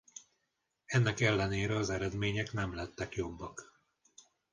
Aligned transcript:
Ennek 0.85 1.19
ellenére 1.21 1.75
az 1.75 1.89
eredmények 1.89 2.51
nem 2.51 2.75
lettek 2.75 3.15
jobbak. 3.15 3.81